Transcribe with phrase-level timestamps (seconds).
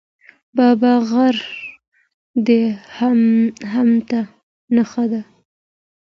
[0.57, 1.37] بابا غر
[2.47, 2.49] د
[3.73, 4.09] همت
[4.75, 5.21] نښه ده.